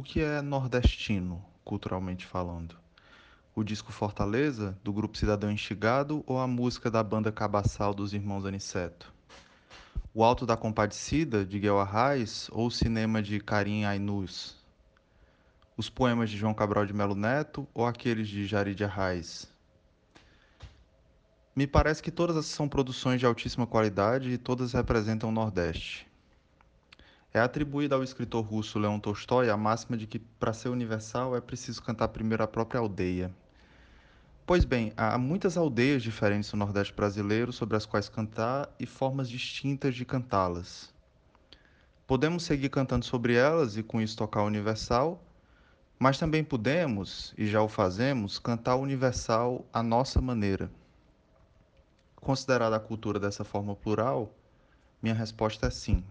O 0.00 0.02
que 0.02 0.22
é 0.22 0.40
nordestino, 0.40 1.44
culturalmente 1.62 2.24
falando? 2.24 2.74
O 3.54 3.62
disco 3.62 3.92
Fortaleza, 3.92 4.74
do 4.82 4.94
grupo 4.94 5.18
Cidadão 5.18 5.50
Instigado, 5.50 6.24
ou 6.26 6.38
a 6.38 6.46
música 6.46 6.90
da 6.90 7.02
banda 7.02 7.30
Cabaçal 7.30 7.92
dos 7.92 8.14
Irmãos 8.14 8.46
Aniceto? 8.46 9.12
O 10.14 10.24
Alto 10.24 10.46
da 10.46 10.56
Compadecida, 10.56 11.44
de 11.44 11.58
Guel 11.58 11.78
Arraes, 11.78 12.48
ou 12.50 12.68
o 12.68 12.70
cinema 12.70 13.20
de 13.20 13.40
Karim 13.40 13.84
Ainus? 13.84 14.56
Os 15.76 15.90
poemas 15.90 16.30
de 16.30 16.38
João 16.38 16.54
Cabral 16.54 16.86
de 16.86 16.94
Melo 16.94 17.14
Neto 17.14 17.68
ou 17.74 17.84
aqueles 17.84 18.26
de 18.26 18.46
Jari 18.46 18.74
de 18.74 18.84
Arraes? 18.84 19.52
Me 21.54 21.66
parece 21.66 22.02
que 22.02 22.10
todas 22.10 22.46
são 22.46 22.66
produções 22.66 23.20
de 23.20 23.26
altíssima 23.26 23.66
qualidade 23.66 24.30
e 24.30 24.38
todas 24.38 24.72
representam 24.72 25.28
o 25.28 25.32
Nordeste. 25.32 26.09
É 27.32 27.38
atribuída 27.38 27.94
ao 27.94 28.02
escritor 28.02 28.44
russo 28.44 28.76
Leon 28.76 28.98
Tolstói 28.98 29.50
a 29.50 29.56
máxima 29.56 29.96
de 29.96 30.04
que, 30.04 30.18
para 30.18 30.52
ser 30.52 30.68
universal, 30.68 31.36
é 31.36 31.40
preciso 31.40 31.80
cantar 31.80 32.08
primeiro 32.08 32.42
a 32.42 32.46
própria 32.48 32.80
aldeia. 32.80 33.32
Pois 34.44 34.64
bem, 34.64 34.92
há 34.96 35.16
muitas 35.16 35.56
aldeias 35.56 36.02
diferentes 36.02 36.52
no 36.52 36.58
Nordeste 36.58 36.92
brasileiro 36.92 37.52
sobre 37.52 37.76
as 37.76 37.86
quais 37.86 38.08
cantar 38.08 38.68
e 38.80 38.84
formas 38.84 39.30
distintas 39.30 39.94
de 39.94 40.04
cantá-las. 40.04 40.92
Podemos 42.04 42.42
seguir 42.42 42.68
cantando 42.68 43.04
sobre 43.04 43.34
elas 43.34 43.76
e 43.76 43.82
com 43.84 44.00
isso 44.00 44.16
tocar 44.16 44.42
universal, 44.42 45.22
mas 46.00 46.18
também 46.18 46.42
podemos, 46.42 47.32
e 47.38 47.46
já 47.46 47.62
o 47.62 47.68
fazemos, 47.68 48.40
cantar 48.40 48.74
universal 48.74 49.64
à 49.72 49.84
nossa 49.84 50.20
maneira. 50.20 50.68
Considerada 52.16 52.74
a 52.74 52.80
cultura 52.80 53.20
dessa 53.20 53.44
forma 53.44 53.76
plural, 53.76 54.34
minha 55.00 55.14
resposta 55.14 55.68
é 55.68 55.70
sim. 55.70 56.02